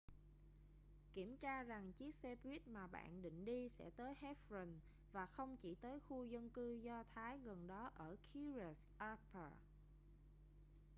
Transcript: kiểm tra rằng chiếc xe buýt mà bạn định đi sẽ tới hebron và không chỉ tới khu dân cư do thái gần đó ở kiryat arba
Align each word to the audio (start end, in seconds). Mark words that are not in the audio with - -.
kiểm 1.13 1.37
tra 1.37 1.63
rằng 1.63 1.91
chiếc 1.93 2.15
xe 2.15 2.35
buýt 2.43 2.67
mà 2.67 2.87
bạn 2.87 3.21
định 3.21 3.45
đi 3.45 3.69
sẽ 3.69 3.89
tới 3.89 4.15
hebron 4.21 4.67
và 5.11 5.25
không 5.25 5.57
chỉ 5.57 5.75
tới 5.75 5.99
khu 5.99 6.25
dân 6.25 6.49
cư 6.49 6.73
do 6.73 7.03
thái 7.15 7.37
gần 7.45 7.67
đó 7.67 7.91
ở 7.95 8.15
kiryat 8.33 8.75
arba 8.97 9.51